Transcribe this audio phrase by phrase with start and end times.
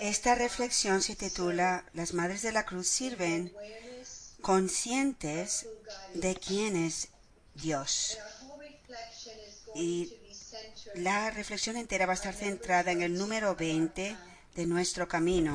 [0.00, 3.52] Esta reflexión se titula Las Madres de la Cruz sirven
[4.40, 5.66] conscientes
[6.14, 7.08] de quién es
[7.54, 8.18] Dios.
[9.74, 10.16] Y
[10.94, 14.16] la reflexión entera va a estar centrada en el número 20
[14.56, 15.52] de nuestro camino.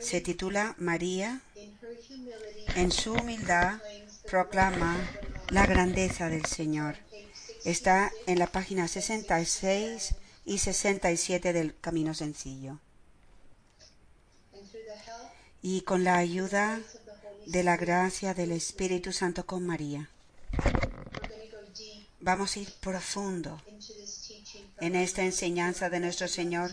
[0.00, 1.40] Se titula María,
[2.76, 3.80] en su humildad,
[4.30, 4.96] proclama
[5.48, 6.96] la grandeza del Señor.
[7.64, 10.14] Está en la página 66
[10.44, 12.80] y 67 del Camino Sencillo.
[15.66, 16.78] Y con la ayuda
[17.46, 20.10] de la gracia del Espíritu Santo con María,
[22.20, 23.62] vamos a ir profundo
[24.80, 26.70] en esta enseñanza de nuestro Señor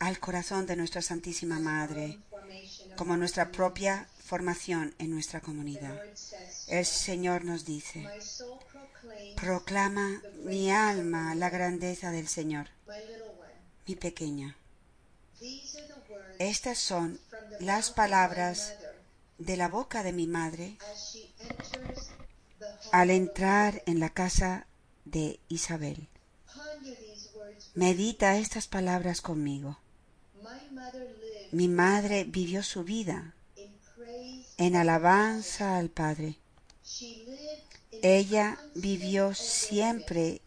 [0.00, 2.18] al corazón de nuestra Santísima Madre,
[2.96, 5.96] como nuestra propia formación en nuestra comunidad.
[6.66, 8.04] El Señor nos dice,
[9.36, 12.66] proclama mi alma la grandeza del Señor,
[13.86, 14.56] mi pequeña.
[16.40, 17.20] Estas son
[17.60, 18.74] las palabras
[19.38, 20.76] de la boca de mi madre
[22.92, 24.66] al entrar en la casa
[25.04, 26.08] de Isabel.
[27.74, 29.78] Medita estas palabras conmigo.
[31.52, 33.34] Mi madre vivió su vida
[34.56, 36.38] en alabanza al Padre.
[38.02, 40.40] Ella vivió siempre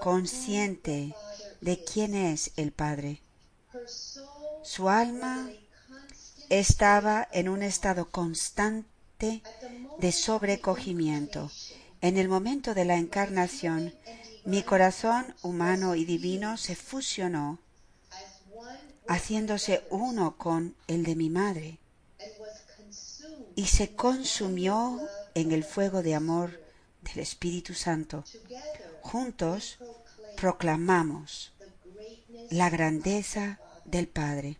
[0.00, 1.14] consciente
[1.60, 3.20] de quién es el Padre.
[4.62, 5.50] Su alma
[6.48, 9.42] estaba en un estado constante
[9.98, 11.50] de sobrecogimiento.
[12.00, 13.92] En el momento de la encarnación,
[14.44, 17.58] mi corazón humano y divino se fusionó,
[19.06, 21.78] haciéndose uno con el de mi madre,
[23.54, 25.00] y se consumió
[25.34, 26.60] en el fuego de amor
[27.02, 28.24] del Espíritu Santo.
[29.02, 29.78] Juntos
[30.36, 31.52] proclamamos
[32.50, 34.58] la grandeza del Padre.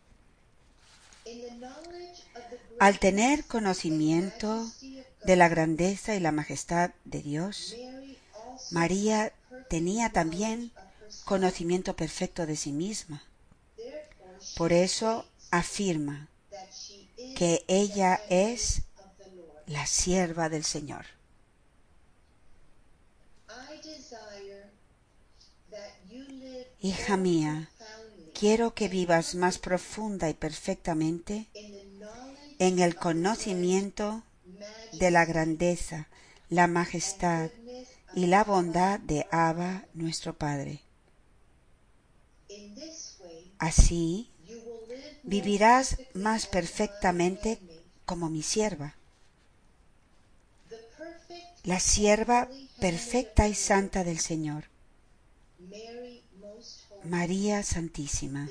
[2.79, 4.71] Al tener conocimiento
[5.25, 7.75] de la grandeza y la majestad de Dios,
[8.71, 9.33] María
[9.69, 10.73] tenía también
[11.25, 13.23] conocimiento perfecto de sí misma.
[14.57, 16.29] Por eso afirma
[17.37, 18.83] que ella es
[19.67, 21.07] la sierva del Señor.
[26.81, 27.71] Hija mía,
[28.39, 31.49] quiero que vivas más profunda y perfectamente
[32.59, 34.23] en el conocimiento
[34.93, 36.09] de la grandeza,
[36.49, 37.51] la majestad
[38.15, 40.83] y la bondad de Abba, nuestro Padre.
[43.59, 44.31] Así
[45.25, 47.59] vivirás más perfectamente
[48.05, 48.95] como mi sierva,
[51.65, 52.49] la sierva
[52.81, 54.65] perfecta y santa del Señor.
[57.05, 58.49] María Santísima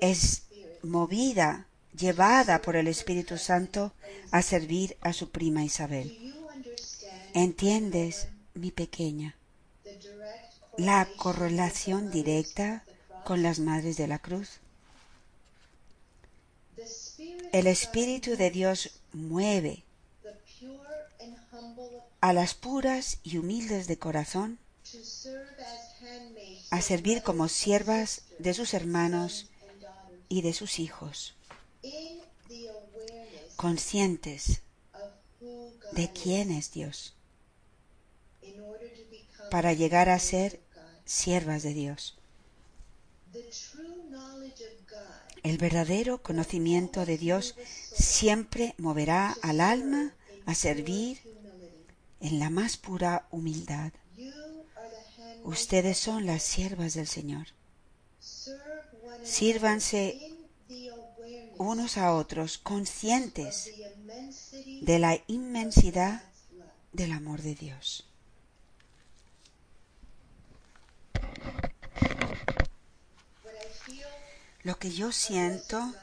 [0.00, 0.42] es
[0.82, 1.66] movida,
[1.96, 3.92] llevada por el Espíritu Santo
[4.30, 6.34] a servir a su prima Isabel.
[7.34, 9.36] ¿Entiendes, mi pequeña,
[10.76, 12.84] la correlación directa
[13.24, 14.60] con las madres de la cruz?
[17.52, 19.84] El Espíritu de Dios mueve
[22.20, 24.58] a las puras y humildes de corazón
[26.70, 29.50] a servir como siervas de sus hermanos
[30.28, 31.34] y de sus hijos,
[33.56, 34.62] conscientes
[35.92, 37.14] de quién es Dios,
[39.50, 40.60] para llegar a ser
[41.04, 42.16] siervas de Dios.
[45.42, 47.56] El verdadero conocimiento de Dios
[47.92, 50.14] siempre moverá al alma
[50.46, 51.20] a servir
[52.20, 53.92] en la más pura humildad.
[55.44, 57.48] Ustedes son las siervas del Señor.
[59.24, 60.30] Sírvanse
[61.58, 63.70] unos a otros conscientes
[64.82, 66.22] de la inmensidad
[66.92, 68.06] del amor de Dios.
[74.62, 75.94] Lo que yo siento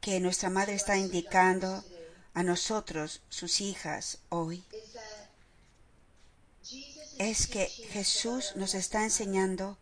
[0.00, 1.82] que nuestra madre está indicando
[2.34, 4.64] a nosotros, sus hijas, hoy,
[7.30, 9.78] es que Jesús nos está enseñando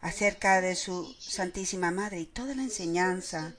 [0.00, 3.54] acerca de su Santísima Madre y toda la enseñanza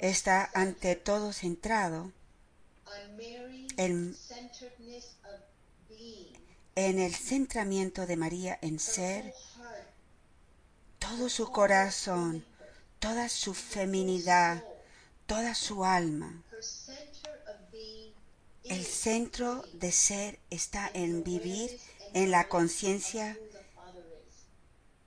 [0.00, 2.12] está ante todo centrado
[3.76, 4.16] en,
[6.74, 9.32] el centramiento de María en ser,
[10.98, 12.44] todo su corazón,
[12.98, 14.64] toda su feminidad,
[15.26, 16.42] toda su alma.
[18.64, 21.78] El centro de ser está en vivir
[22.16, 23.38] en la conciencia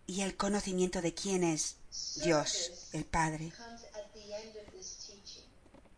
[0.05, 1.77] y el conocimiento de quién es
[2.23, 3.51] Dios, el Padre.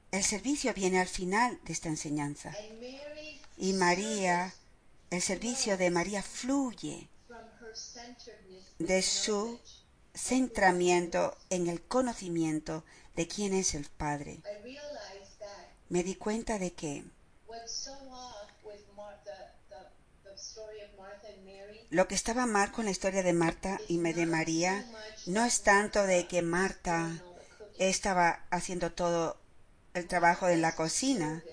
[0.10, 2.54] El servicio viene al final de esta enseñanza.
[3.58, 4.54] Y María,
[5.10, 7.10] el servicio de María fluye
[8.80, 9.60] de su
[10.14, 12.86] centramiento en el conocimiento
[13.18, 14.42] de quién es el Padre.
[15.90, 17.04] Me di cuenta de que
[21.92, 24.86] lo que estaba mal con la historia de Marta y de María
[25.26, 27.22] no es tanto de que Marta
[27.78, 29.38] estaba haciendo todo
[29.94, 31.44] el trabajo en la cocina.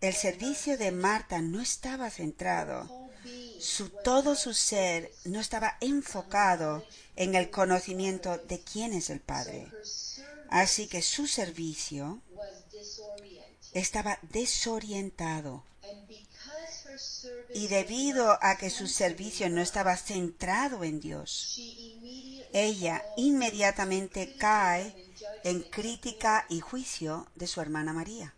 [0.00, 3.10] El servicio de Marta no estaba centrado.
[3.58, 6.84] Su, todo su ser no estaba enfocado
[7.16, 9.66] en el conocimiento de quién es el Padre.
[10.50, 12.20] Así que su servicio
[13.72, 15.64] estaba desorientado.
[17.54, 21.58] Y debido a que su servicio no estaba centrado en Dios,
[22.52, 24.94] ella inmediatamente cae
[25.44, 28.34] en crítica y juicio de su hermana María.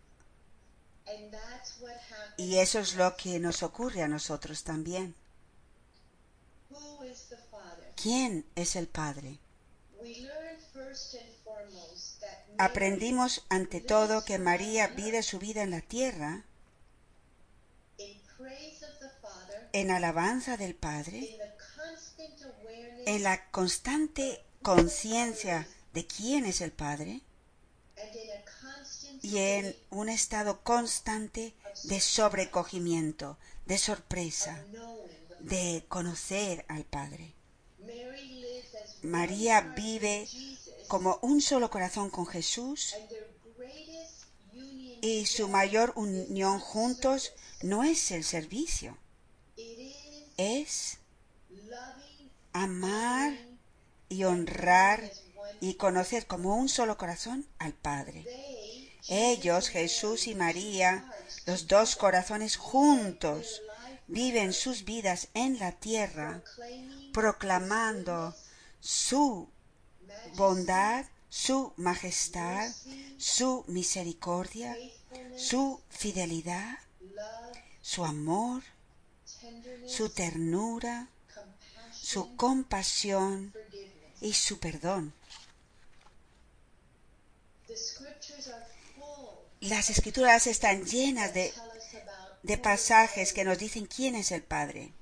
[2.36, 5.14] Y eso es lo que nos ocurre a nosotros también.
[7.96, 9.38] ¿Quién es el Padre?
[12.58, 16.44] Aprendimos ante todo que María vive su vida en la tierra
[19.72, 21.38] en alabanza del Padre,
[23.06, 27.22] en la constante conciencia de quién es el Padre
[29.22, 31.54] y en un estado constante
[31.84, 34.64] de sobrecogimiento, de sorpresa,
[35.40, 37.34] de conocer al Padre.
[39.02, 40.28] María vive
[40.86, 42.94] como un solo corazón con Jesús
[45.00, 47.32] y su mayor unión juntos
[47.62, 48.96] no es el servicio,
[50.42, 50.98] es
[52.52, 53.32] amar
[54.08, 55.10] y honrar
[55.60, 58.24] y conocer como un solo corazón al Padre.
[59.08, 61.04] Ellos, Jesús y María,
[61.46, 63.62] los dos corazones juntos,
[64.06, 66.42] viven sus vidas en la tierra,
[67.12, 68.34] proclamando
[68.80, 69.48] su
[70.36, 72.70] bondad, su majestad,
[73.16, 74.76] su misericordia,
[75.36, 76.78] su fidelidad,
[77.80, 78.62] su amor,
[79.86, 81.08] su ternura,
[81.92, 83.52] su compasión
[84.20, 85.12] y su perdón.
[89.60, 91.52] Las escrituras están llenas de,
[92.42, 94.92] de pasajes que nos dicen quién es el Padre.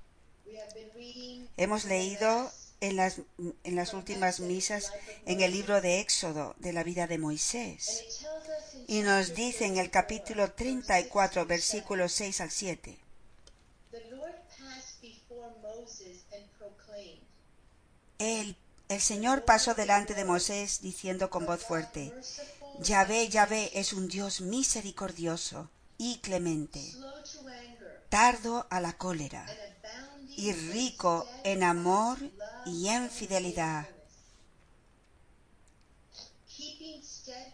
[1.57, 2.51] Hemos leído
[2.81, 3.21] en las,
[3.65, 4.93] en las últimas misas
[5.27, 8.25] en el libro de Éxodo de la vida de Moisés.
[8.87, 12.99] Y nos dice en el capítulo 34, versículos 6 al 7.
[18.21, 18.55] El,
[18.91, 22.13] el Señor pasó delante de Moisés diciendo con voz fuerte,
[22.81, 26.85] Yahvé, Yahvé es un Dios misericordioso y clemente,
[28.11, 29.47] tardo a la cólera
[30.37, 32.19] y rico en amor
[32.67, 33.89] y en fidelidad.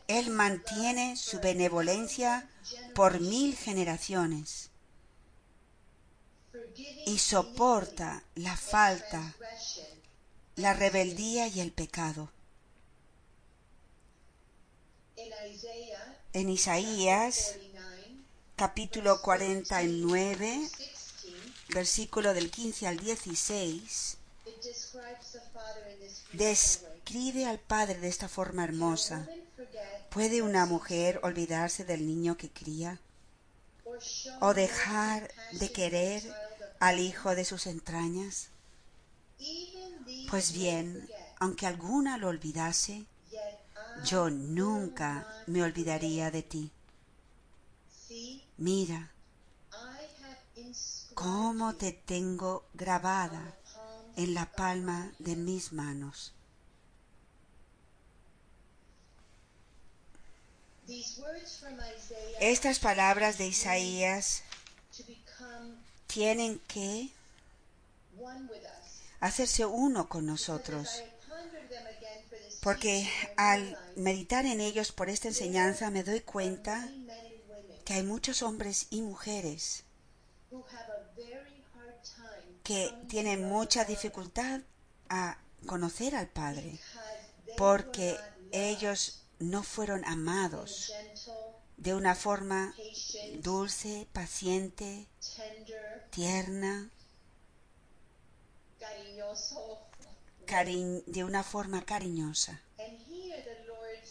[0.09, 2.51] Él mantiene su benevolencia
[2.93, 4.71] por mil generaciones
[7.07, 9.37] y soporta la falta,
[10.57, 12.31] la rebeldía y el pecado.
[16.33, 17.55] En Isaías
[18.57, 20.69] capítulo 49
[21.69, 24.17] versículo del 15 al 16,
[26.33, 29.29] describe al Padre de esta forma hermosa.
[30.11, 32.99] ¿Puede una mujer olvidarse del niño que cría?
[34.41, 36.23] ¿O dejar de querer
[36.81, 38.49] al hijo de sus entrañas?
[40.31, 41.09] Pues bien,
[41.39, 43.07] aunque alguna lo olvidase,
[44.05, 46.71] yo nunca me olvidaría de ti.
[48.59, 49.11] Mira,
[51.15, 53.55] cómo te tengo grabada
[54.17, 56.33] en la palma de mis manos.
[62.41, 64.43] Estas palabras de Isaías
[66.07, 67.11] tienen que
[69.27, 71.03] hacerse uno con nosotros,
[72.63, 76.89] porque al meditar en ellos por esta enseñanza me doy cuenta
[77.85, 79.85] que hay muchos hombres y mujeres
[82.63, 84.61] que tienen mucha dificultad
[85.09, 86.79] a conocer al Padre
[87.57, 88.17] porque
[88.51, 90.93] ellos no fueron amados
[91.77, 92.75] de una forma
[93.41, 95.07] dulce, paciente,
[96.11, 96.91] tierna,
[101.07, 102.61] de una forma cariñosa.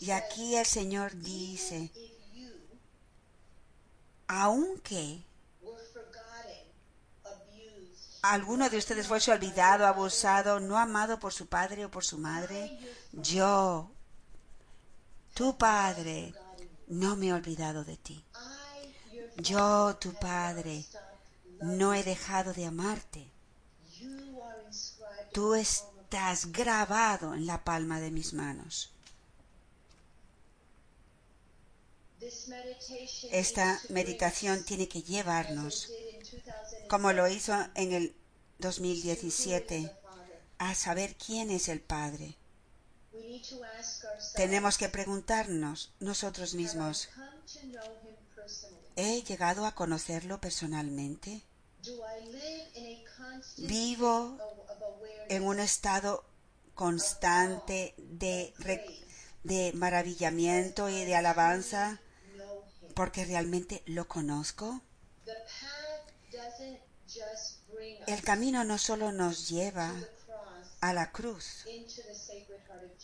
[0.02, 1.92] Y aquí el Señor dice,
[4.28, 5.24] aunque
[8.22, 12.78] alguno de ustedes fuese olvidado, abusado, no amado por su padre o por su madre,
[13.12, 13.92] yo,
[15.34, 16.34] tu padre,
[16.88, 18.24] no me he olvidado de ti.
[19.38, 20.86] Yo, tu padre,
[21.62, 23.35] no he dejado de amarte.
[25.36, 28.94] Tú estás grabado en la palma de mis manos.
[33.32, 35.92] Esta meditación tiene que llevarnos,
[36.88, 38.16] como lo hizo en el
[38.60, 39.92] 2017,
[40.58, 42.38] a saber quién es el Padre.
[44.38, 47.10] Tenemos que preguntarnos nosotros mismos,
[48.96, 51.44] ¿he llegado a conocerlo personalmente?
[53.58, 54.38] ¿Vivo
[55.30, 56.26] en un estado
[56.74, 58.54] constante de,
[59.44, 62.00] de maravillamiento y de alabanza
[62.94, 64.82] porque realmente lo conozco?
[68.08, 69.94] El camino no solo nos lleva
[70.82, 71.66] a la cruz,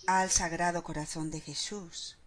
[0.07, 2.17] al sagrado corazón de Jesús.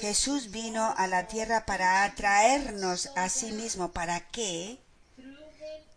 [0.00, 4.78] Jesús vino a la tierra para atraernos a sí mismo, para que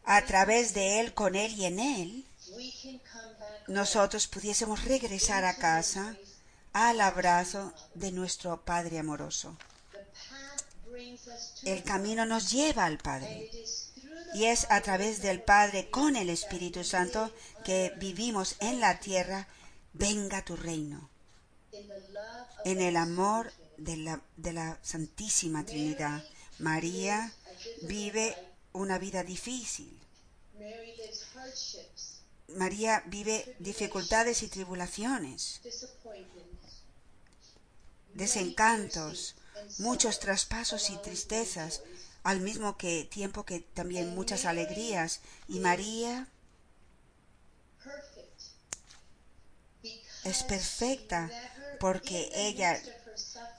[0.04, 2.26] a través de Él, con Él y en Él,
[3.68, 6.16] nosotros pudiésemos regresar a casa
[6.74, 9.58] al abrazo de nuestro Padre amoroso.
[11.64, 13.50] El camino nos lleva al Padre.
[14.34, 17.32] Y es a través del Padre con el Espíritu Santo
[17.66, 19.48] que vivimos en la tierra.
[19.94, 21.10] Venga tu reino.
[22.66, 26.24] En el amor de la, de la Santísima Trinidad.
[26.60, 27.34] María
[27.84, 28.36] vive
[28.74, 30.00] una vida difícil.
[32.56, 35.62] María vive dificultades y tribulaciones,
[38.14, 39.36] desencantos,
[39.80, 41.82] muchos traspasos y tristezas,
[42.24, 45.22] al mismo que tiempo que también muchas alegrías.
[45.48, 46.28] Y María
[50.24, 51.32] es perfecta
[51.82, 52.80] porque ella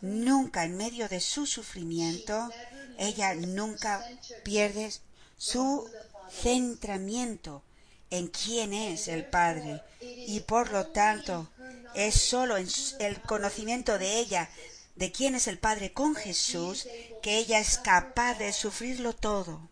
[0.00, 2.48] nunca en medio de su sufrimiento,
[2.96, 4.00] ella nunca
[4.44, 4.92] pierde
[5.36, 5.90] su
[6.30, 7.64] centramiento
[8.10, 11.50] en quién es el Padre y por lo tanto
[11.96, 12.68] es solo en
[13.00, 14.48] el conocimiento de ella
[14.94, 16.86] de quién es el Padre con Jesús
[17.22, 19.68] que ella es capaz de sufrirlo todo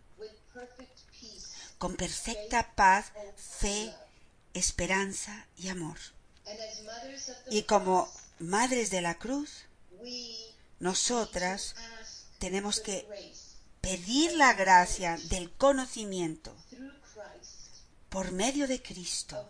[1.77, 3.05] con perfecta paz,
[3.37, 3.93] fe,
[4.53, 5.97] esperanza y amor.
[7.49, 9.65] Y como madres de la cruz,
[10.79, 11.75] nosotras
[12.39, 13.07] tenemos que
[13.81, 16.55] pedir la gracia del conocimiento
[18.09, 19.49] por medio de Cristo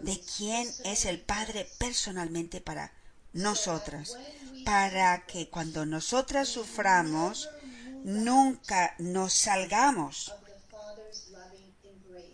[0.00, 2.92] de quién es el Padre personalmente para
[3.32, 4.16] nosotras,
[4.64, 7.48] para que cuando nosotras suframos,
[8.04, 10.34] nunca nos salgamos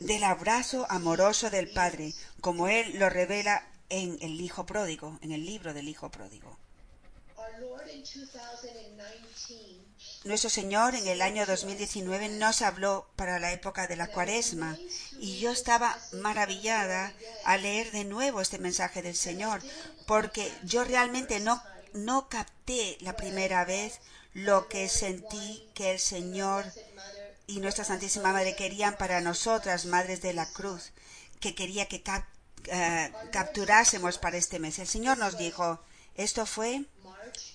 [0.00, 5.44] del abrazo amoroso del Padre, como Él lo revela en el Hijo Pródigo, en el
[5.44, 6.58] libro del Hijo Pródigo.
[10.24, 14.78] Nuestro Señor en el año 2019 nos habló para la época de la cuaresma
[15.20, 17.12] y yo estaba maravillada
[17.44, 19.60] al leer de nuevo este mensaje del Señor
[20.06, 24.00] porque yo realmente no, no capté la primera vez
[24.32, 26.64] lo que sentí que el Señor
[27.46, 30.92] y nuestra Santísima Madre querían para nosotras, Madres de la Cruz,
[31.40, 32.02] que quería que
[32.66, 34.78] eh, capturásemos para este mes.
[34.78, 35.80] El Señor nos dijo,
[36.14, 36.84] esto fue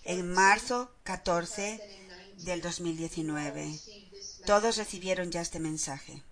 [0.03, 1.81] en marzo 14
[2.37, 3.79] del 2019.
[4.45, 6.23] Todos recibieron ya este mensaje.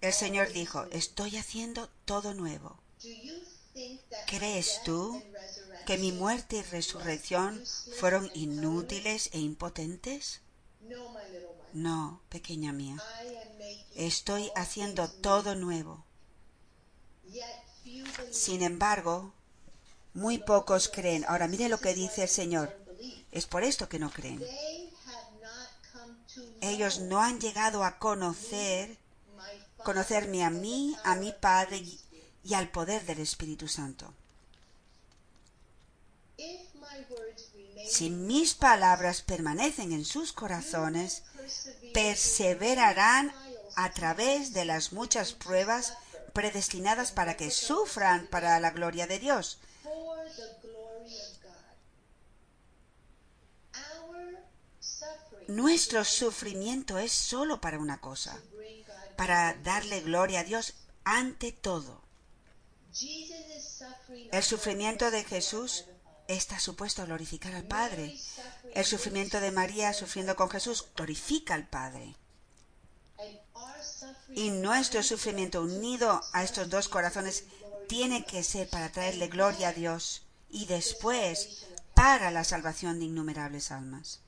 [0.00, 2.78] El Señor dijo, estoy haciendo todo nuevo.
[4.26, 5.22] ¿Crees tú
[5.86, 7.64] que mi muerte y resurrección
[7.98, 10.40] fueron inútiles e impotentes?
[11.72, 12.96] No, pequeña mía.
[13.94, 16.04] Estoy haciendo todo nuevo.
[18.30, 19.32] Sin embargo,
[20.14, 21.24] muy pocos creen.
[21.28, 22.76] Ahora mire lo que dice el Señor.
[23.30, 24.44] Es por esto que no creen.
[26.60, 28.96] Ellos no han llegado a conocer,
[29.82, 31.82] conocerme a mí, a mi Padre
[32.44, 34.14] y al poder del Espíritu Santo.
[37.86, 41.24] Si mis palabras permanecen en sus corazones,
[41.92, 43.32] perseverarán
[43.76, 45.94] a través de las muchas pruebas
[46.32, 49.58] predestinadas para que sufran para la gloria de Dios.
[55.48, 58.40] Nuestro sufrimiento es solo para una cosa,
[59.16, 60.74] para darle gloria a Dios
[61.04, 62.00] ante todo.
[64.30, 65.84] El sufrimiento de Jesús
[66.28, 68.16] está supuesto a glorificar al Padre.
[68.74, 72.16] El sufrimiento de María sufriendo con Jesús glorifica al Padre.
[74.34, 77.44] Y nuestro sufrimiento unido a estos dos corazones
[77.88, 83.70] tiene que ser para traerle gloria a Dios y después para la salvación de innumerables
[83.70, 84.20] almas.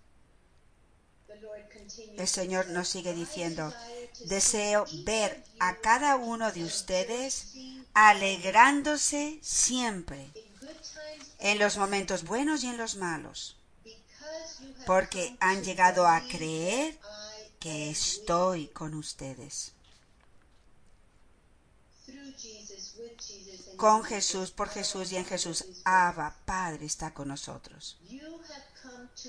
[2.17, 3.73] El Señor nos sigue diciendo,
[4.27, 7.55] deseo ver a cada uno de ustedes
[7.93, 10.31] alegrándose siempre,
[11.39, 13.57] en los momentos buenos y en los malos,
[14.87, 16.99] porque han llegado a creer
[17.65, 19.73] que estoy con ustedes.
[23.79, 27.99] Con Jesús, por Jesús y en Jesús, Abba, Padre, está con nosotros.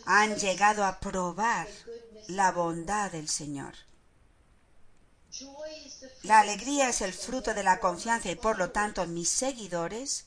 [0.06, 1.70] Han llegado a probar
[2.28, 3.74] la bondad del Señor.
[6.24, 10.26] La alegría es el fruto de la confianza y por lo tanto mis seguidores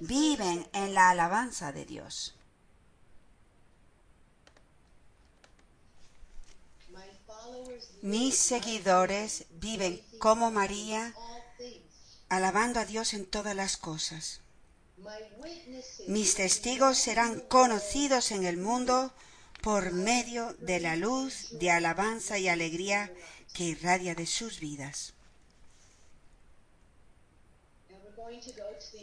[0.00, 2.35] viven en la alabanza de Dios.
[8.06, 11.12] Mis seguidores viven como María,
[12.28, 14.42] alabando a Dios en todas las cosas.
[16.06, 19.12] Mis testigos serán conocidos en el mundo
[19.60, 23.12] por medio de la luz de alabanza y alegría
[23.52, 25.12] que irradia de sus vidas.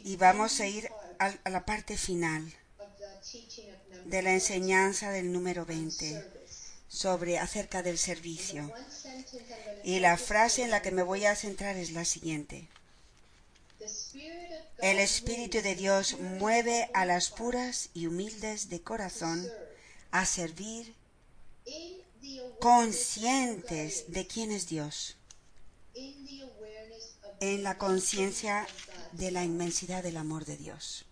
[0.05, 2.53] Y vamos a ir a la parte final
[4.05, 6.42] de la enseñanza del número 20
[6.93, 8.71] sobre acerca del servicio.
[9.83, 12.67] Y la frase en la que me voy a centrar es la siguiente.
[14.77, 19.45] El Espíritu de Dios mueve a las puras y humildes de corazón
[20.12, 20.93] a servir
[22.59, 25.17] conscientes de quién es Dios,
[27.39, 28.67] en la conciencia
[29.12, 31.05] de la inmensidad del amor de Dios.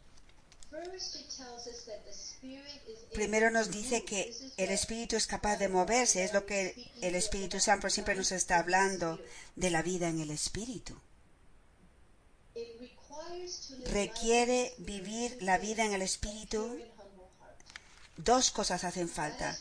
[3.13, 7.59] Primero nos dice que el Espíritu es capaz de moverse, es lo que el Espíritu
[7.59, 9.19] Santo siempre nos está hablando
[9.55, 10.97] de la vida en el Espíritu.
[13.87, 16.79] Requiere vivir la vida en el Espíritu.
[18.17, 19.57] Dos cosas hacen falta.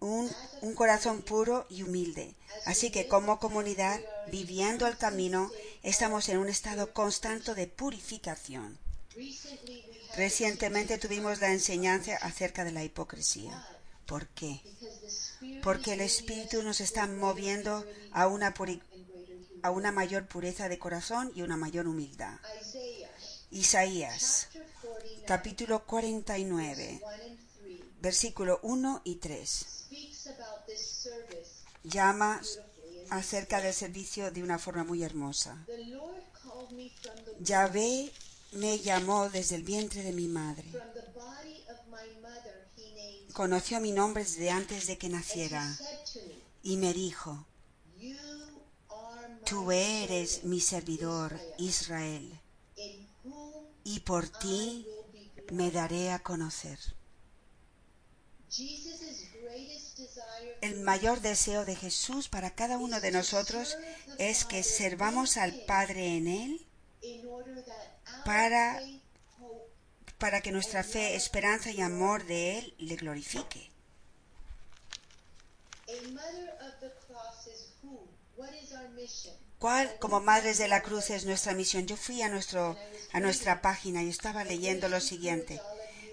[0.00, 0.30] Un,
[0.62, 2.34] un, corazón puro y humilde.
[2.64, 5.50] Así que como comunidad, viviendo el camino,
[5.82, 8.78] estamos en un estado constante de purificación.
[10.16, 13.66] Recientemente tuvimos la enseñanza acerca de la hipocresía.
[14.06, 14.60] ¿Por qué?
[15.62, 18.54] Porque el Espíritu nos está moviendo a una,
[19.62, 22.38] a una mayor pureza de corazón y una mayor humildad.
[23.50, 24.48] Isaías,
[25.26, 27.00] capítulo 49,
[28.00, 29.66] versículo 1 y 3.
[31.84, 32.40] Llama
[33.10, 35.66] acerca del servicio de una forma muy hermosa.
[37.40, 38.10] Yahvé
[38.52, 40.70] me llamó desde el vientre de mi madre.
[43.32, 45.76] Conoció mi nombre desde antes de que naciera
[46.62, 47.46] y me dijo,
[49.44, 52.40] tú eres mi servidor, Israel,
[53.84, 54.86] y por ti
[55.50, 56.78] me daré a conocer.
[60.60, 63.76] El mayor deseo de Jesús para cada uno de nosotros
[64.18, 66.66] es que servamos al Padre en Él
[68.24, 68.80] para,
[70.18, 73.70] para que nuestra fe, esperanza y amor de Él le glorifique.
[79.58, 81.86] ¿Cuál, como madres de la cruz, es nuestra misión?
[81.86, 82.76] Yo fui a, nuestro,
[83.12, 85.60] a nuestra página y estaba leyendo lo siguiente.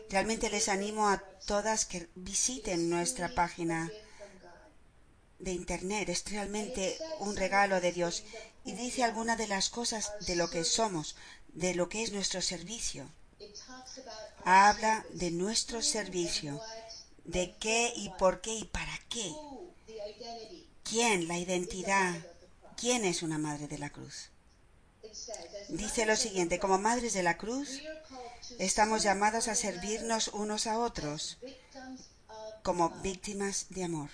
[0.10, 3.92] Realmente les animo a todas que visiten nuestra página
[5.40, 6.10] de internet.
[6.10, 8.24] Es realmente un regalo de Dios.
[8.66, 11.16] Y dice algunas de las cosas de lo que somos
[11.54, 13.10] de lo que es nuestro servicio.
[14.44, 16.62] Habla de nuestro servicio,
[17.26, 19.34] de qué y por qué y para qué.
[20.84, 21.28] ¿Quién?
[21.28, 22.16] La identidad.
[22.76, 24.30] ¿Quién es una madre de la cruz?
[25.70, 27.82] Dice lo siguiente, como madres de la cruz,
[28.58, 31.38] estamos llamados a servirnos unos a otros
[32.64, 34.10] como víctimas de amor.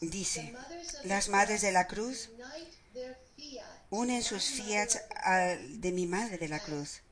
[0.00, 0.54] Dice,
[1.04, 2.30] las madres de la cruz
[3.90, 4.90] unen sus fiat
[5.68, 7.02] de mi Madre de la Cruz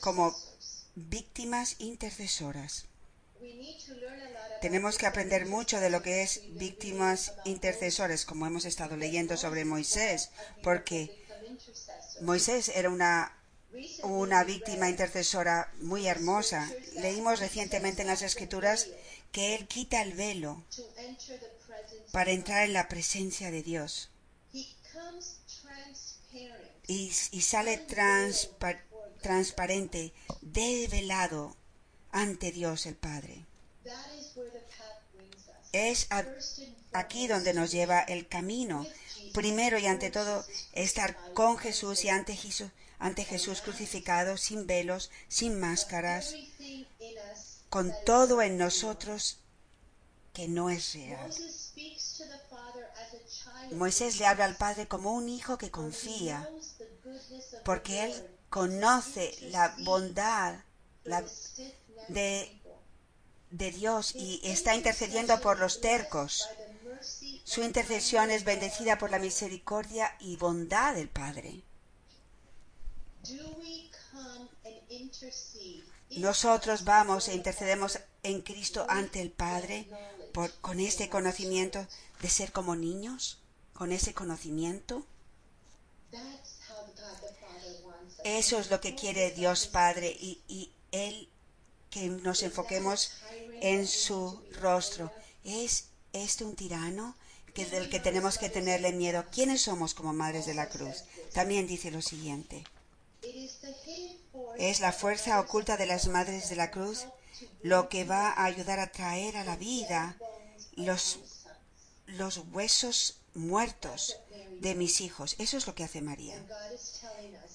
[0.00, 0.34] como
[0.94, 2.86] víctimas intercesoras.
[4.60, 9.64] Tenemos que aprender mucho de lo que es víctimas intercesores, como hemos estado leyendo sobre
[9.64, 10.30] Moisés,
[10.62, 11.10] porque
[12.22, 13.36] Moisés era una,
[14.02, 16.70] una víctima intercesora muy hermosa.
[16.94, 18.88] Leímos recientemente en las Escrituras
[19.32, 20.62] que Él quita el velo
[22.12, 24.10] para entrar en la presencia de Dios.
[26.86, 28.74] Y, y sale transpa
[29.24, 31.56] transparente, develado
[32.12, 33.46] ante Dios el Padre.
[35.72, 36.24] Es a,
[36.92, 38.86] aquí donde nos lleva el camino.
[39.32, 45.10] Primero y ante todo, estar con Jesús y ante Jesús, ante Jesús crucificado, sin velos,
[45.28, 46.34] sin máscaras,
[47.70, 49.38] con todo en nosotros
[50.34, 51.32] que no es real.
[53.72, 56.48] Moisés le habla al Padre como un hijo que confía,
[57.64, 60.56] porque él conoce la bondad
[62.08, 62.60] de,
[63.50, 66.48] de Dios y está intercediendo por los tercos.
[67.44, 71.62] Su intercesión es bendecida por la misericordia y bondad del Padre.
[76.16, 79.88] Nosotros vamos e intercedemos en Cristo ante el Padre
[80.60, 81.86] con este conocimiento
[82.20, 83.38] de ser como niños,
[83.74, 85.04] con ese conocimiento.
[88.24, 91.28] Eso es lo que quiere Dios Padre y, Él
[91.90, 93.12] que nos enfoquemos
[93.60, 95.12] en su rostro.
[95.44, 97.16] ¿Es este un tirano
[97.52, 99.24] que del que tenemos que tenerle miedo?
[99.30, 101.04] ¿Quiénes somos como madres de la cruz?
[101.32, 102.64] También dice lo siguiente.
[104.56, 107.06] Es la fuerza oculta de las madres de la cruz
[107.62, 110.16] lo que va a ayudar a traer a la vida
[110.76, 111.18] los,
[112.06, 114.16] los huesos muertos
[114.60, 115.36] de mis hijos.
[115.38, 116.36] Eso es lo que hace María.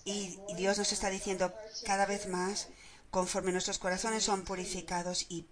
[0.05, 1.53] Y Dios nos está diciendo
[1.85, 2.67] cada vez más,
[3.09, 5.47] conforme nuestros corazones son purificados y,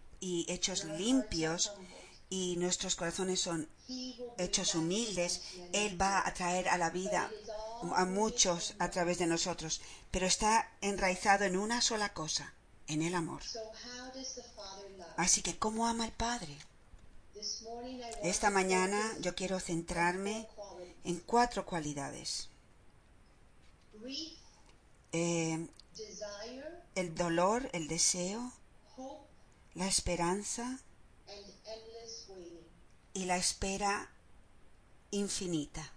[0.48, 1.74] hechos limpios,
[2.30, 3.70] y nuestros corazones son
[4.38, 7.32] hechos humildes, Él va a traer a la vida
[7.96, 12.54] a muchos a través de nosotros, pero está enraizado en una sola cosa,
[12.88, 13.42] en el amor.
[15.16, 16.58] Así que, ¿cómo ama el Padre?
[18.24, 20.48] Esta mañana yo quiero centrarme
[21.04, 22.50] en cuatro cualidades.
[25.12, 25.68] Eh,
[26.96, 28.52] el dolor, el deseo,
[29.76, 30.80] la esperanza
[33.14, 34.12] y la espera
[35.12, 35.94] infinita.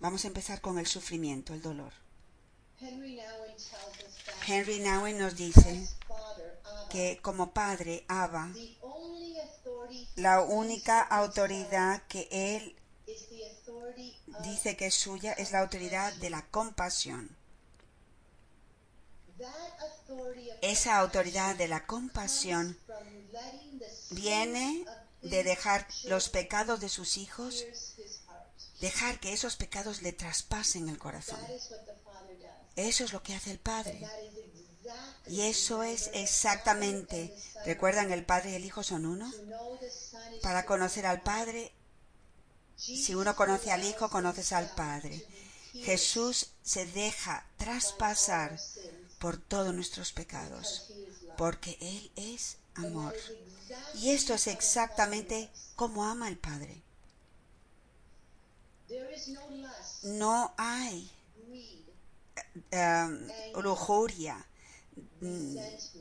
[0.00, 1.92] Vamos a empezar con el sufrimiento, el dolor.
[4.46, 5.86] Henry Nowen nos dice
[6.90, 8.52] que como padre, Abba,
[10.16, 12.76] la única autoridad que él
[14.42, 17.36] dice que es suya es la autoridad de la compasión.
[20.60, 22.78] Esa autoridad de la compasión
[24.10, 24.84] viene
[25.22, 27.64] de dejar los pecados de sus hijos,
[28.80, 31.40] dejar que esos pecados le traspasen el corazón.
[32.76, 34.06] Eso es lo que hace el Padre.
[35.26, 39.32] Y eso es exactamente, ¿recuerdan el Padre y el Hijo son uno?
[40.42, 41.72] Para conocer al Padre
[42.76, 45.26] si uno conoce al Hijo, conoces al Padre.
[45.72, 48.58] Jesús se deja traspasar
[49.18, 50.90] por todos nuestros pecados,
[51.36, 53.14] porque Él es amor.
[53.94, 56.82] Y esto es exactamente como ama el Padre.
[60.02, 61.10] No hay
[62.72, 64.49] um, lujuria, mm,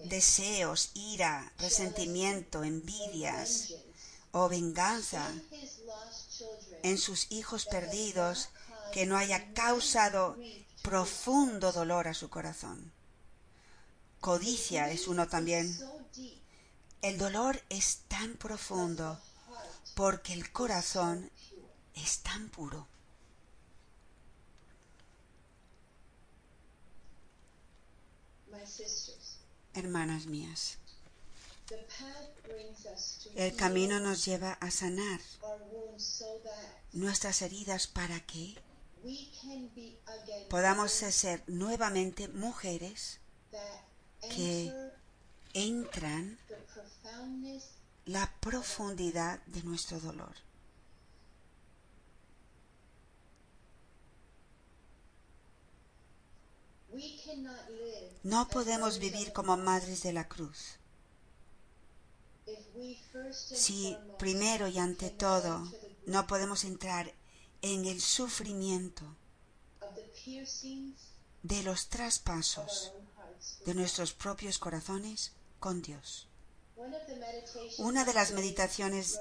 [0.06, 3.74] deseos, ira, resentimiento, envidias
[4.32, 5.26] o venganza
[6.84, 8.50] en sus hijos perdidos
[8.92, 10.38] que no haya causado
[10.82, 12.92] profundo dolor a su corazón.
[14.20, 15.78] Codicia es uno también.
[17.02, 19.20] El dolor es tan profundo
[19.96, 21.32] porque el corazón
[21.96, 22.88] es tan puro.
[29.74, 30.78] Hermanas mías,
[33.36, 35.20] el camino nos lleva a sanar
[36.94, 38.58] nuestras heridas para que
[40.50, 43.20] podamos ser nuevamente mujeres
[44.22, 44.74] que
[45.54, 46.40] entran
[48.06, 50.36] la profundidad de nuestro dolor.
[58.24, 60.80] No podemos vivir como madres de la cruz
[63.32, 65.72] si primero y ante todo
[66.06, 67.14] no podemos entrar
[67.62, 69.04] en el sufrimiento
[71.44, 72.94] de los traspasos
[73.66, 76.28] de nuestros propios corazones con Dios.
[77.78, 79.20] Una de las meditaciones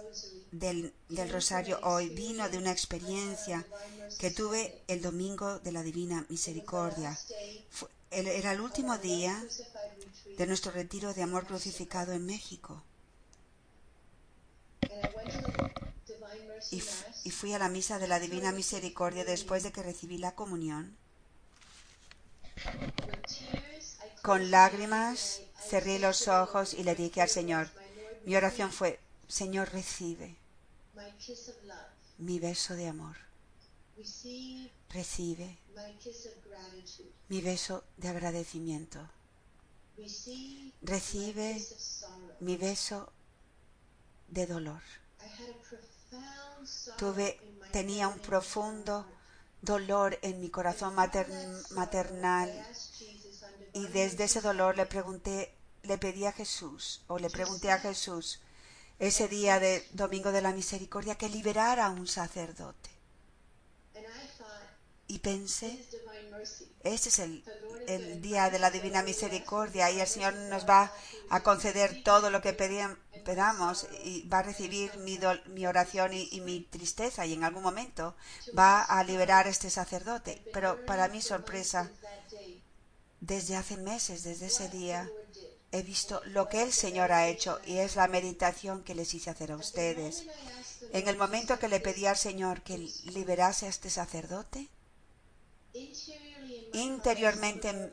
[0.51, 0.93] del,
[1.31, 3.65] rosario hoy vino de una experiencia
[4.19, 7.19] que tuve el domingo de la Divina Misericordia.
[8.11, 9.45] era el último día
[10.37, 12.83] de nuestro retiro de amor crucificado en México.
[16.71, 16.83] Y,
[17.25, 20.97] y, fui a la misa de la Divina Misericordia después de que recibí la comunión.
[24.23, 27.71] Con lágrimas cerré los ojos y le dije al Señor,
[28.25, 30.38] mi oración fue, Señor, recibe
[32.19, 33.17] mi beso de amor.
[34.91, 35.59] Recibe
[37.29, 39.01] mi beso de agradecimiento.
[40.83, 41.61] Recibe
[42.41, 43.13] mi beso
[44.29, 44.83] de dolor.
[46.97, 47.41] Tuve,
[47.73, 49.07] tenía un profundo
[49.63, 52.51] dolor en mi corazón maternal.
[53.75, 58.41] y desde ese dolor le pregunté, le pedí a Jesús o le pregunté a Jesús
[58.99, 62.91] ese día de Domingo de la Misericordia que liberara a un sacerdote.
[65.11, 65.87] Y pensé,
[66.83, 67.43] este es el,
[67.87, 70.93] el, día de la Divina Misericordia y el Señor nos va
[71.31, 76.43] a conceder todo lo que pedamos y va a recibir mi, mi oración y, y,
[76.43, 78.17] mi tristeza y en algún momento
[78.57, 80.43] va a liberar a este sacerdote.
[80.53, 81.91] Pero para mi sorpresa,
[83.21, 85.09] desde hace meses, desde ese día,
[85.71, 89.31] he visto lo que el Señor ha hecho y es la meditación que les hice
[89.31, 90.25] hacer a ustedes.
[90.93, 94.69] En el momento que le pedí al Señor que liberase a este sacerdote,
[96.73, 97.93] interiormente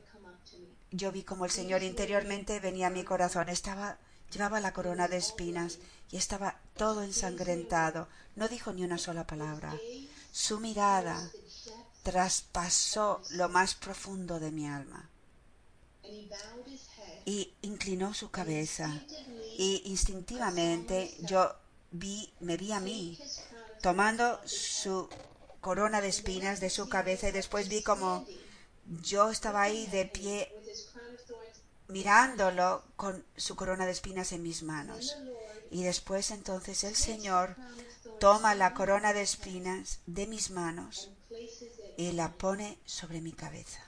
[0.92, 3.50] yo vi como el Señor interiormente venía a mi corazón.
[3.50, 3.98] Estaba,
[4.32, 5.80] llevaba la corona de espinas
[6.12, 8.08] y estaba todo ensangrentado.
[8.36, 9.78] No dijo ni una sola palabra.
[10.32, 11.30] Su mirada
[12.04, 15.10] traspasó lo más profundo de mi alma
[17.26, 18.92] y inclinó su cabeza
[19.58, 21.56] y instintivamente yo
[21.92, 23.18] vi, me vi a mí
[23.82, 25.08] tomando su
[25.62, 28.26] corona de espinas de su cabeza y después vi como
[29.02, 30.52] yo estaba ahí de pie
[31.88, 35.18] mirándolo con su corona de espinas en mis manos.
[35.72, 37.56] Y después entonces el Señor
[38.20, 41.10] toma la corona de espinas de mis manos
[41.98, 43.82] y la pone sobre mi cabeza.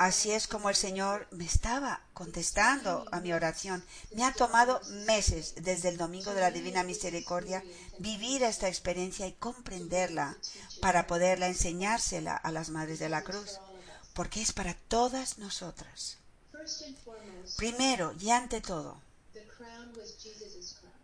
[0.00, 3.84] Así es como el Señor me estaba contestando a mi oración.
[4.14, 7.62] Me ha tomado meses desde el Domingo de la Divina Misericordia
[7.98, 10.38] vivir esta experiencia y comprenderla
[10.80, 13.60] para poderla enseñársela a las Madres de la Cruz,
[14.14, 16.16] porque es para todas nosotras.
[17.58, 19.02] Primero y ante todo,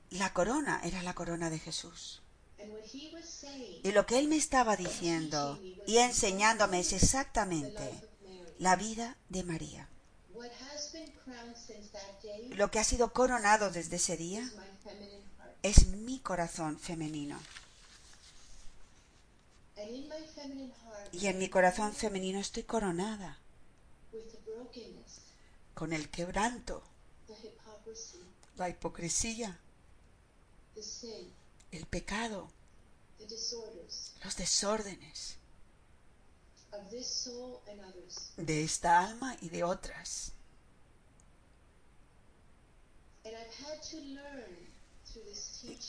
[0.08, 2.22] la corona era la corona de Jesús.
[3.82, 7.92] Y lo que él me estaba diciendo y enseñándome es exactamente
[8.58, 9.88] la vida de María.
[12.50, 14.48] Lo que ha sido coronado desde ese día
[15.62, 17.38] es mi corazón femenino.
[21.12, 23.38] Y en mi corazón femenino estoy coronada
[25.74, 26.82] con el quebranto,
[28.56, 29.58] la hipocresía,
[31.70, 32.50] el pecado,
[34.24, 35.35] los desórdenes,
[38.36, 40.32] de esta alma y de otras.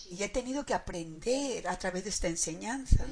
[0.10, 3.06] Y he tenido que aprender a través de esta enseñanza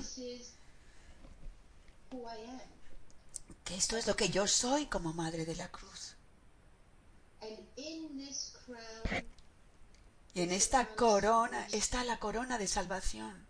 [3.63, 6.15] que esto es lo que yo soy como Madre de la Cruz.
[10.33, 13.45] Y en esta corona está la corona de salvación.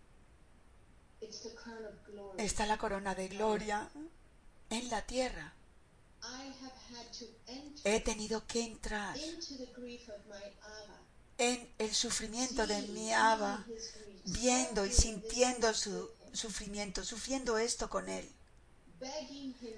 [2.38, 3.90] Está la corona de gloria
[4.70, 5.52] en la tierra.
[7.84, 9.16] He tenido que entrar
[11.38, 13.64] en el sufrimiento de mi Abba,
[14.24, 18.28] viendo y sintiendo su sufrimiento, sufriendo esto con él,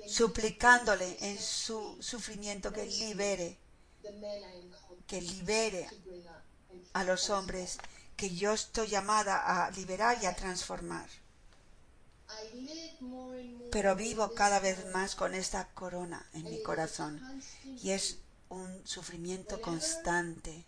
[0.07, 3.59] suplicándole en su sufrimiento que libere,
[5.07, 5.89] que libere
[6.95, 7.79] a los hombres
[8.17, 11.09] que yo estoy llamada a liberar y a transformar
[13.71, 17.21] pero vivo cada vez más con esta corona en mi corazón
[17.65, 20.65] y es un sufrimiento constante.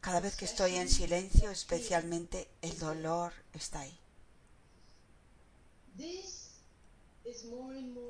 [0.00, 3.98] Cada vez que estoy en silencio, especialmente el dolor está ahí.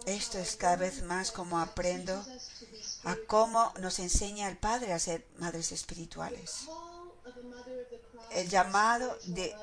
[0.06, 2.24] Esto es cada vez más como aprendo
[3.04, 6.66] a cómo nos enseña el Padre a ser madres espirituales.
[8.32, 9.54] El llamado de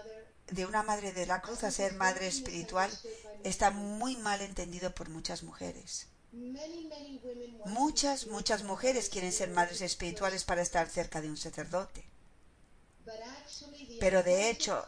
[0.52, 2.92] de una madre de la cruz a ser madre espiritual
[3.44, 6.08] está muy mal entendido por muchas mujeres.
[7.66, 12.06] Muchas, muchas mujeres quieren ser madres espirituales para estar cerca de un sacerdote.
[14.00, 14.86] Pero de hecho,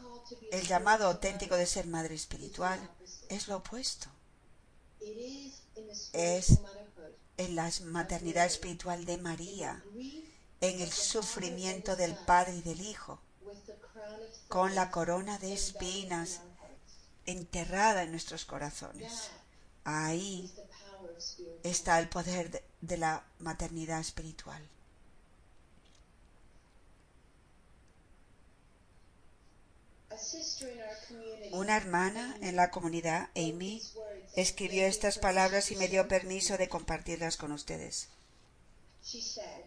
[0.52, 2.80] el llamado auténtico de ser madre espiritual
[3.30, 4.08] es lo opuesto.
[6.13, 6.60] Es
[7.38, 9.84] en la maternidad espiritual de María,
[10.62, 13.19] en el sufrimiento del Padre y del Hijo,
[14.48, 16.42] con la corona de espinas
[17.26, 19.30] enterrada en nuestros corazones.
[19.84, 20.54] Ahí
[21.63, 24.62] está el poder de, la maternidad espiritual.
[31.52, 33.82] Una hermana en la comunidad, Amy,
[34.36, 38.10] escribió estas palabras y me dio permiso de compartirlas con ustedes.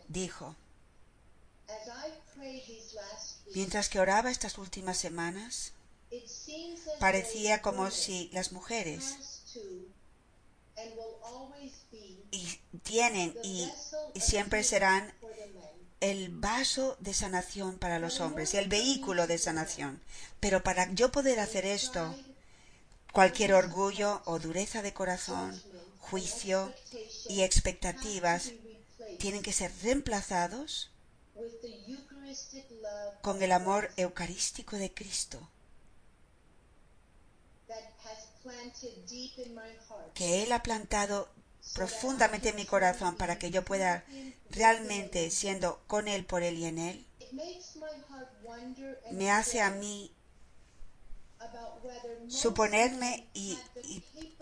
[0.08, 0.56] Dijo,
[3.54, 5.72] mientras que oraba estas últimas semanas,
[6.98, 9.16] parecía como si las mujeres
[12.30, 13.70] y tienen y,
[14.20, 15.12] siempre serán
[16.00, 20.00] el vaso de sanación para los hombres, el vehículo de sanación.
[20.40, 22.14] Pero para yo poder hacer esto,
[23.12, 25.60] cualquier orgullo o dureza de corazón,
[25.98, 26.72] juicio
[27.28, 28.52] y expectativas
[29.18, 30.90] tienen que ser reemplazados
[33.22, 35.48] con el amor eucarístico de Cristo
[40.14, 41.28] que Él ha plantado
[41.74, 44.04] profundamente en mi corazón para que yo pueda
[44.50, 47.06] realmente, siendo con Él, por Él y en Él,
[49.10, 50.12] me hace a mí
[52.28, 53.58] suponerme y,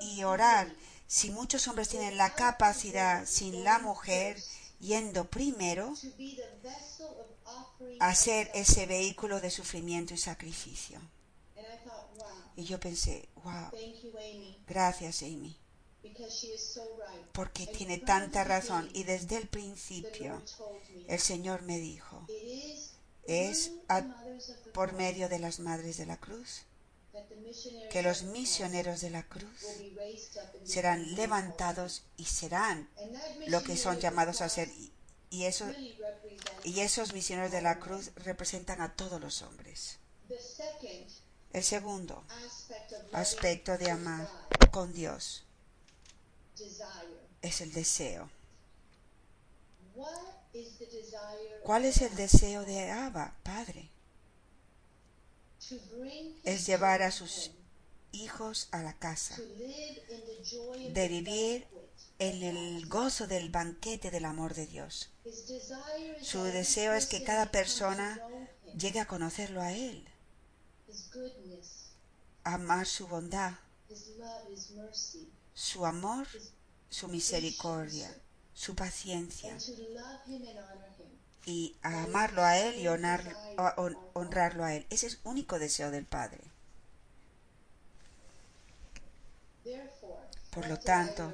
[0.00, 0.72] y, orar.
[1.06, 4.38] si muchos hombres tienen la capacidad sin la mujer
[4.80, 5.94] yendo primero
[8.00, 11.00] a ser ese vehículo de sufrimiento y sacrificio.
[12.56, 13.70] Y yo pensé, wow,
[14.66, 15.56] gracias Amy,
[17.32, 18.88] porque tiene tanta razón.
[18.94, 20.40] Y desde el principio
[21.08, 22.26] el Señor me dijo,
[23.26, 23.72] es
[24.72, 26.62] por medio de las madres de la cruz
[27.90, 29.60] que los misioneros de la cruz
[30.64, 32.88] serán levantados y serán
[33.46, 34.68] lo que son llamados a ser.
[35.30, 35.66] Y, eso,
[36.64, 39.98] y esos misioneros de la cruz representan a todos los hombres.
[41.52, 42.24] El segundo
[43.12, 44.28] aspecto de amar
[44.72, 45.44] con Dios
[47.42, 48.30] es el deseo.
[51.62, 53.90] ¿Cuál es el deseo de Abba, Padre?
[56.44, 57.52] Es llevar a sus
[58.12, 61.66] hijos a la casa, de vivir
[62.18, 65.10] en el gozo del banquete del amor de Dios.
[66.22, 68.20] Su deseo es que cada persona
[68.76, 70.06] llegue a conocerlo a Él
[72.44, 73.52] amar su bondad,
[75.54, 76.26] su amor,
[76.90, 78.14] su misericordia,
[78.52, 79.56] su paciencia
[81.46, 84.86] y amarlo a Él y honrarlo a Él.
[84.90, 86.40] Ese es el único deseo del Padre.
[90.50, 91.32] Por lo tanto,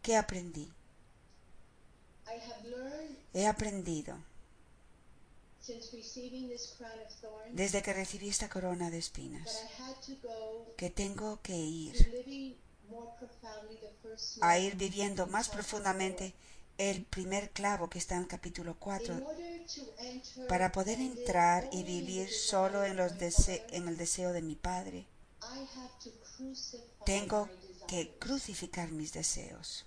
[0.00, 0.72] ¿qué aprendí?
[3.34, 4.16] He aprendido.
[7.52, 9.64] Desde que recibí esta corona de espinas,
[10.76, 11.94] que tengo que ir
[14.40, 16.34] a ir viviendo más profundamente
[16.78, 19.22] el primer clavo que está en el capítulo 4,
[20.48, 23.12] para poder entrar y vivir solo en, los
[23.48, 25.06] en el deseo de mi Padre,
[27.04, 27.48] tengo
[27.86, 29.86] que crucificar mis deseos.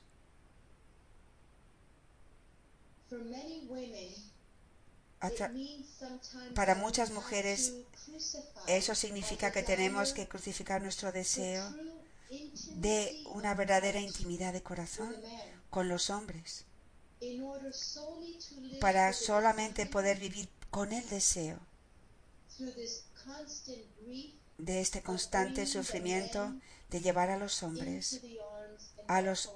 [6.54, 7.74] Para muchas mujeres
[8.68, 11.74] eso significa que tenemos que crucificar nuestro deseo
[12.76, 15.16] de una verdadera intimidad de corazón
[15.70, 16.66] con los hombres
[18.80, 21.60] para solamente poder vivir con el deseo
[24.58, 26.54] de este constante sufrimiento
[26.90, 28.22] de llevar a los hombres
[29.08, 29.52] a los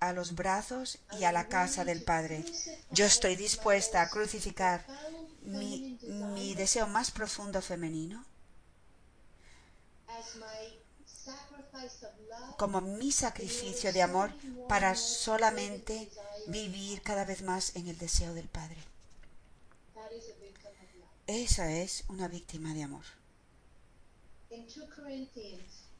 [0.00, 2.44] a, los brazos y a la casa del Padre.
[2.90, 4.84] Yo estoy dispuesta a crucificar
[5.42, 5.98] mi,
[6.34, 8.24] mi deseo más profundo femenino
[12.56, 14.30] como mi sacrificio de amor
[14.68, 16.10] para solamente
[16.46, 18.78] vivir cada vez más en el deseo del Padre.
[21.26, 23.04] Esa es una víctima de amor.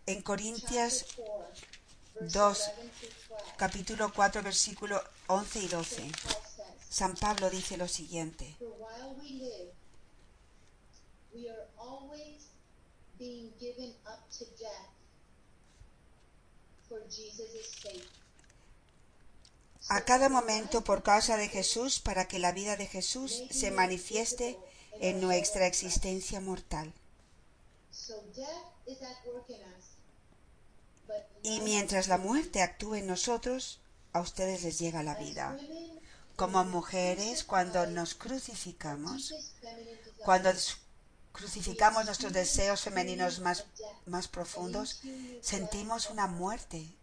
[0.07, 1.07] En Corintias
[2.21, 2.71] 2,
[3.57, 6.13] capítulo 4, versículo 11 y 12.
[6.89, 8.57] San Pablo dice lo siguiente.
[19.89, 24.57] A cada momento por causa de Jesús, para que la vida de Jesús se manifieste
[25.01, 26.93] en nuestra existencia mortal.
[31.45, 33.79] Y mientras la muerte actúe en nosotros,
[34.15, 35.59] a ustedes les llega la vida.
[36.37, 39.35] Como mujeres, cuando nos crucificamos,
[40.25, 40.51] cuando
[41.33, 43.67] crucificamos nuestros deseos femeninos más,
[44.07, 45.03] más profundos,
[45.43, 46.97] sentimos una muerte,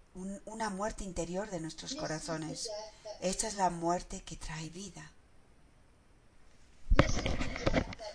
[0.45, 2.67] una muerte interior de nuestros corazones.
[3.19, 5.11] Esta es la muerte que trae vida.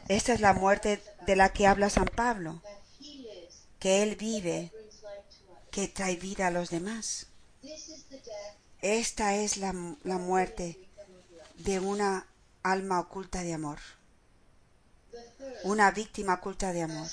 [0.08, 2.60] Esta es la muerte de la que habla San Pablo,
[3.78, 4.72] que Él vive,
[5.76, 7.26] que trae vida a los demás.
[8.80, 9.74] Esta es la,
[10.04, 10.80] la muerte
[11.58, 12.26] de una
[12.62, 13.78] alma oculta de amor,
[15.64, 17.10] una víctima oculta de amor.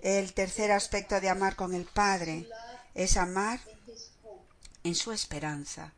[0.00, 2.48] El tercer aspecto de amar con el Padre
[2.94, 3.60] es amar
[4.82, 5.92] en su esperanza.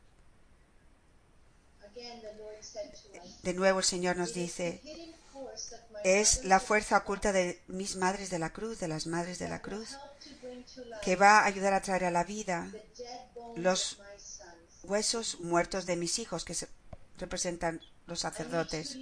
[3.43, 4.81] De nuevo el Señor nos dice,
[6.03, 9.61] es la fuerza oculta de mis madres de la cruz, de las madres de la
[9.61, 9.97] cruz,
[11.03, 12.71] que va a ayudar a traer a la vida
[13.55, 13.99] los
[14.83, 16.55] huesos muertos de mis hijos, que
[17.17, 18.97] representan los sacerdotes.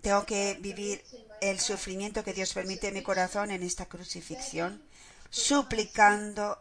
[0.00, 1.04] Tengo que vivir
[1.40, 4.82] el sufrimiento que Dios permite en mi corazón en esta crucifixión,
[5.30, 6.58] suplicando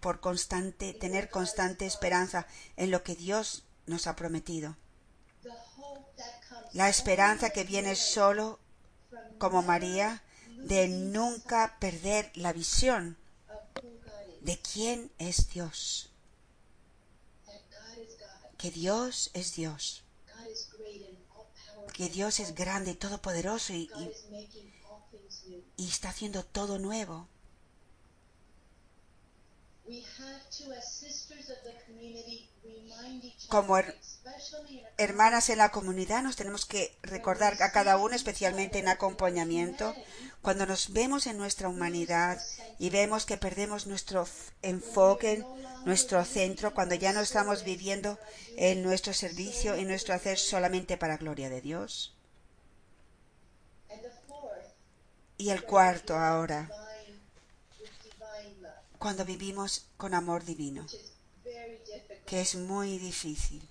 [0.00, 2.46] por constante, tener constante esperanza
[2.76, 4.76] en lo que Dios nos ha prometido.
[6.72, 8.58] La esperanza que viene solo
[9.38, 10.22] como María
[10.56, 13.16] de nunca perder la visión
[14.40, 16.10] de quién es Dios.
[18.56, 20.02] Que Dios es Dios.
[21.92, 23.90] Que Dios es grande y todopoderoso y,
[25.76, 27.28] y está haciendo todo nuevo.
[33.48, 33.76] Como
[34.98, 39.94] hermanas en la comunidad nos tenemos que recordar a cada uno, especialmente en acompañamiento,
[40.42, 42.40] cuando nos vemos en nuestra humanidad
[42.78, 44.26] y vemos que perdemos nuestro
[44.62, 45.44] enfoque,
[45.84, 48.18] nuestro centro, cuando ya no estamos viviendo
[48.56, 52.14] en nuestro servicio, y nuestro hacer solamente para gloria de Dios.
[55.36, 56.68] Y el cuarto ahora,
[58.98, 60.84] cuando vivimos con amor divino,
[62.28, 63.66] que es muy difícil.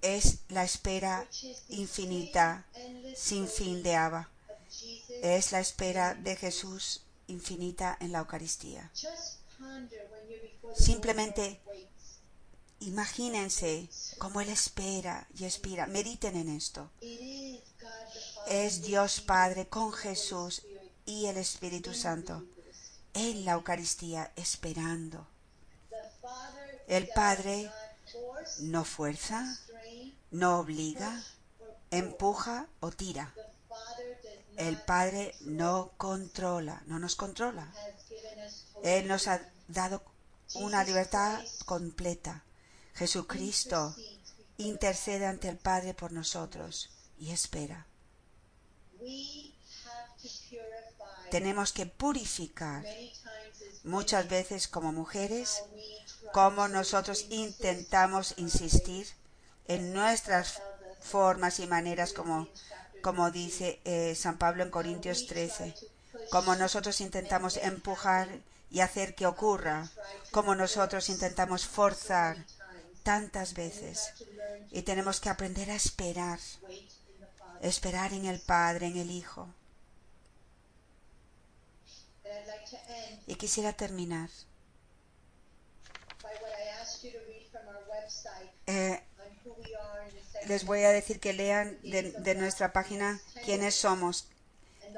[0.00, 1.28] Es la espera
[1.68, 2.64] infinita,
[3.14, 4.30] sin fin de Abba.
[5.22, 8.90] Es la espera de Jesús infinita en la Eucaristía.
[10.74, 11.60] Simplemente
[12.80, 15.86] imagínense cómo Él espera y espera.
[15.86, 16.90] Mediten en esto.
[18.48, 20.62] Es Dios Padre con Jesús
[21.04, 22.42] y el Espíritu Santo
[23.14, 25.26] en la Eucaristía esperando.
[26.86, 27.70] El Padre
[28.60, 29.58] no fuerza,
[30.30, 31.22] no obliga,
[31.90, 33.34] empuja o tira.
[34.56, 37.72] El Padre no controla, no nos controla.
[38.82, 40.02] Él nos ha dado
[40.54, 42.42] una libertad completa.
[42.94, 43.94] Jesucristo
[44.58, 47.86] intercede ante el Padre por nosotros y espera
[51.30, 52.84] tenemos que purificar
[53.84, 55.62] muchas veces como mujeres,
[56.32, 59.06] como nosotros intentamos insistir
[59.68, 60.60] en nuestras
[61.00, 62.48] formas y maneras, como,
[63.02, 65.74] como dice eh, San Pablo en Corintios 13,
[66.30, 68.28] como nosotros intentamos empujar
[68.70, 69.88] y hacer que ocurra,
[70.30, 72.44] como nosotros intentamos forzar
[73.02, 74.12] tantas veces.
[74.70, 76.38] Y tenemos que aprender a esperar,
[77.60, 79.48] esperar en el Padre, en el Hijo
[83.30, 84.28] y quisiera terminar
[88.66, 89.00] eh,
[90.46, 94.26] les voy a decir que lean de, nuestra página quiénes somos,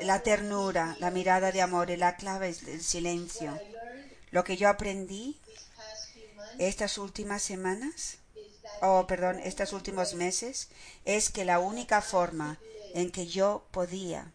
[0.00, 3.58] la ternura, la mirada de amor y la clave es el silencio.
[4.30, 5.38] Lo que yo aprendí
[6.58, 8.16] estas últimas semanas,
[8.80, 10.68] o oh, perdón, estos últimos meses,
[11.04, 12.58] es que la única forma
[12.94, 14.32] en que yo podía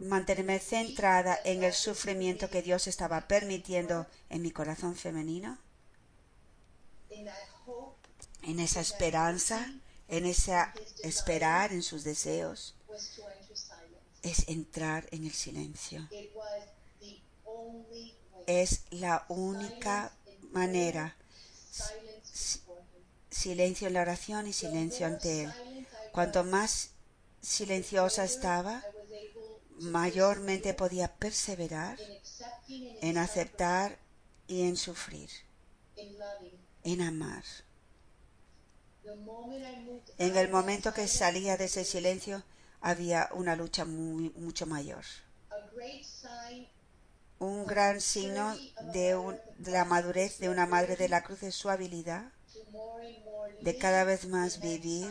[0.00, 5.58] mantenerme centrada en el sufrimiento que Dios estaba permitiendo en mi corazón femenino,
[8.42, 9.72] en esa esperanza,
[10.08, 10.72] en esa
[11.02, 12.74] esperar en sus deseos,
[14.22, 16.08] es entrar en el silencio.
[18.46, 20.12] Es la única
[20.50, 21.14] manera.
[23.30, 25.52] Silencio en la oración y silencio ante Él.
[26.12, 26.90] Cuanto más
[27.40, 28.82] silenciosa estaba,
[29.80, 31.98] mayormente podía perseverar
[32.68, 33.98] en aceptar
[34.46, 35.30] y en sufrir,
[36.84, 37.44] en amar.
[40.18, 42.42] En el momento que salía de ese silencio
[42.80, 45.04] había una lucha muy, mucho mayor.
[47.38, 48.54] Un gran signo
[48.92, 52.30] de, de, la madurez de una madre de la cruz es su habilidad
[53.62, 55.10] de cada vez más vivir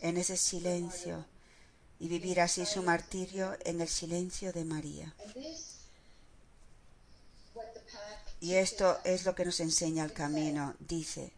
[0.00, 1.26] en ese silencio
[1.98, 5.14] y vivir así su martirio en el silencio de María.
[8.40, 10.74] Y esto es lo que nos enseña el camino.
[10.80, 11.32] Dice,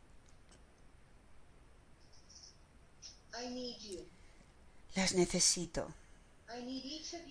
[4.94, 5.92] las necesito.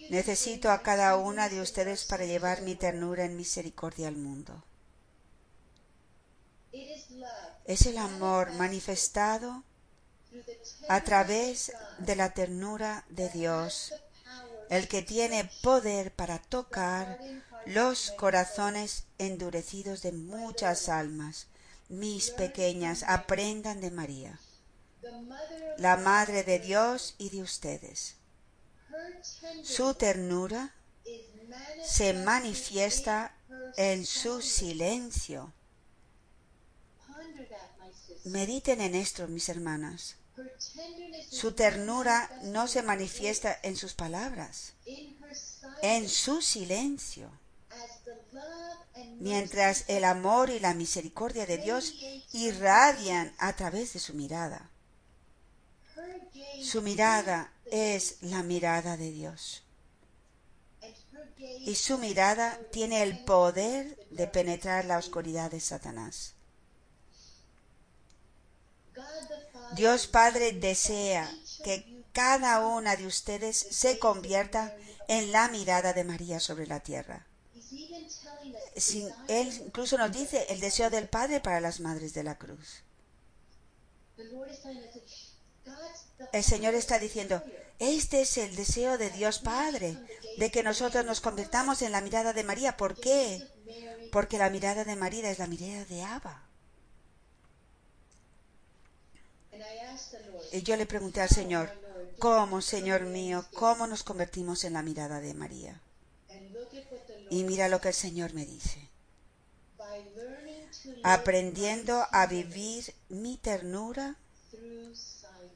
[0.10, 4.64] Necesito a cada una de ustedes para llevar mi ternura en misericordia al mundo.
[7.66, 9.64] Es el amor manifestado
[10.90, 13.94] a través de la ternura de Dios,
[14.70, 17.20] el que tiene poder para tocar
[17.66, 21.48] los corazones endurecidos de muchas almas.
[21.88, 24.40] Mis pequeñas, aprendan de María,
[25.78, 28.16] la Madre de Dios y de ustedes.
[29.64, 30.74] Su ternura
[31.84, 33.36] se manifiesta
[33.78, 35.54] en su silencio.
[38.26, 40.16] Mediten en esto, mis hermanas.
[41.30, 44.74] Su ternura no se manifiesta en sus palabras,
[45.82, 47.30] en su silencio.
[49.20, 51.94] Mientras el amor y la misericordia de Dios
[52.34, 54.70] irradian a través de su mirada.
[56.62, 59.64] Su mirada es la mirada de Dios.
[61.38, 66.35] Y su mirada tiene el poder de penetrar la oscuridad de Satanás.
[69.76, 71.30] Dios Padre desea
[71.64, 74.76] que cada una de ustedes se convierta
[75.08, 77.28] en la mirada de María sobre la tierra.
[79.28, 82.84] él incluso nos dice el deseo del Padre para las madres de la cruz.
[86.32, 87.44] El Señor está diciendo,
[87.80, 89.98] este es el deseo de Dios Padre,
[90.38, 92.78] de que nosotros nos convirtamos en la mirada de María.
[92.78, 93.46] ¿Por qué?
[94.12, 96.48] Porque la mirada de María es la mirada de Abba.
[100.52, 101.70] Y yo le pregunté al Señor,
[102.20, 105.82] ¿cómo, Señor mío, cómo nos convertimos en la mirada de María?
[107.30, 108.90] Y mira lo que el Señor me dice.
[111.04, 114.16] Aprendiendo a vivir mi ternura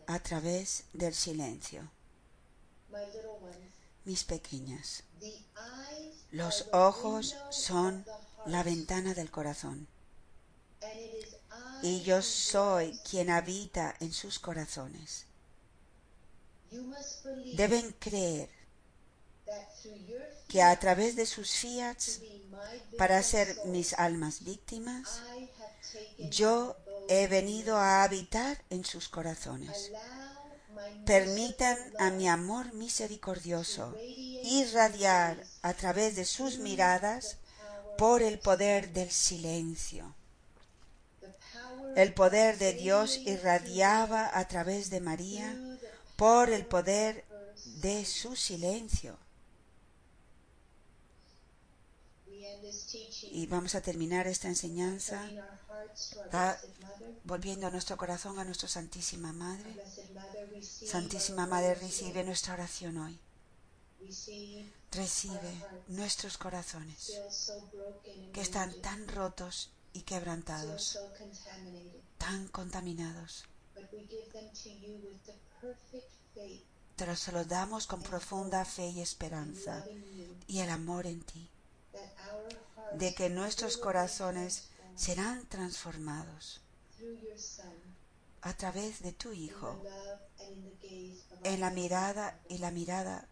[0.08, 1.90] a través del silencio.
[4.06, 5.04] Mis pequeñas,
[6.32, 8.06] los ojos son
[8.46, 9.88] la ventana del corazón
[11.82, 15.26] y yo soy quien habita en sus corazones.
[17.56, 18.50] Deben creer
[20.48, 22.22] que a través de sus fiats,
[22.98, 25.22] para ser mis almas víctimas,
[26.30, 26.76] yo
[27.08, 29.92] he venido a habitar en sus corazones.
[31.06, 33.96] Permitan a mi amor misericordioso
[34.44, 37.38] irradiar a través de sus miradas
[37.98, 40.16] por el poder del silencio.
[42.00, 45.54] El poder de Dios irradiaba a través de María
[46.16, 47.26] por el poder
[47.82, 49.18] de su silencio.
[53.32, 55.30] Y vamos a terminar esta enseñanza
[57.26, 59.76] volviendo a nuestro corazón a nuestra Santísima Madre.
[60.62, 63.20] Santísima Madre, recibe nuestra oración hoy.
[64.94, 65.52] Recibe
[65.90, 67.20] nuestros corazones
[68.32, 71.00] que están tan rotos y quebrantados,
[72.18, 73.46] tan contaminados.
[76.96, 79.86] Pero se los damos con profunda fe y esperanza
[80.48, 81.50] y el amor en ti,
[82.96, 86.62] de que nuestros corazones serán transformados
[88.42, 89.82] a través de tu Hijo,
[91.44, 93.28] en la mirada y la mirada,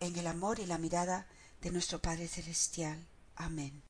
[0.00, 1.26] en el amor y la mirada
[1.62, 3.06] de nuestro Padre Celestial.
[3.36, 3.82] Amén.